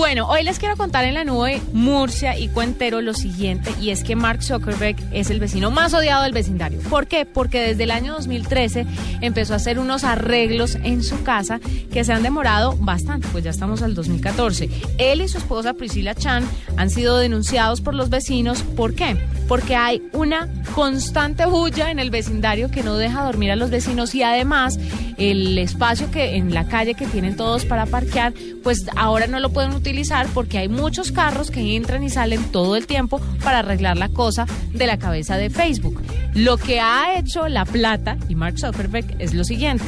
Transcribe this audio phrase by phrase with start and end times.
[0.00, 4.02] Bueno, hoy les quiero contar en la nube Murcia y Cuentero lo siguiente, y es
[4.02, 6.80] que Mark Zuckerberg es el vecino más odiado del vecindario.
[6.88, 7.26] ¿Por qué?
[7.26, 8.86] Porque desde el año 2013
[9.20, 11.60] empezó a hacer unos arreglos en su casa
[11.92, 14.70] que se han demorado bastante, pues ya estamos al 2014.
[14.96, 16.48] Él y su esposa Priscilla Chan
[16.78, 18.62] han sido denunciados por los vecinos.
[18.62, 19.18] ¿Por qué?
[19.50, 24.14] Porque hay una constante bulla en el vecindario que no deja dormir a los vecinos
[24.14, 24.78] y además
[25.16, 28.32] el espacio que en la calle que tienen todos para parquear,
[28.62, 32.76] pues ahora no lo pueden utilizar porque hay muchos carros que entran y salen todo
[32.76, 36.00] el tiempo para arreglar la cosa de la cabeza de Facebook.
[36.32, 39.84] Lo que ha hecho La Plata y Mark Zuckerberg es lo siguiente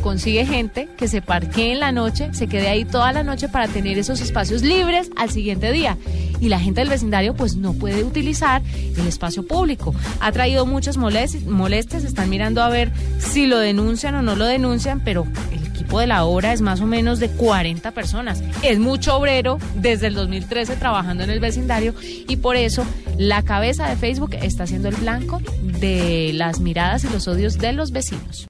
[0.00, 3.68] consigue gente que se parquee en la noche, se quede ahí toda la noche para
[3.68, 5.96] tener esos espacios libres al siguiente día.
[6.40, 9.94] Y la gente del vecindario pues no puede utilizar el espacio público.
[10.20, 15.00] Ha traído muchas molestias, están mirando a ver si lo denuncian o no lo denuncian,
[15.00, 18.42] pero el equipo de la obra es más o menos de 40 personas.
[18.62, 22.84] Es mucho obrero desde el 2013 trabajando en el vecindario y por eso
[23.18, 27.72] la cabeza de Facebook está siendo el blanco de las miradas y los odios de
[27.72, 28.48] los vecinos.